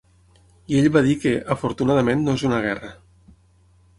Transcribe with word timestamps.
I 0.71 0.79
ell 0.79 0.87
va 0.95 1.03
dir 1.07 1.13
que 1.25 1.33
‘afortunadament 1.57 2.25
no 2.29 2.37
és 2.39 2.47
una 2.49 2.63
guerra’. 2.67 2.93